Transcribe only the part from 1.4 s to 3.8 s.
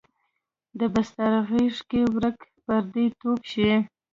غیږ کې ورک پردی توب شي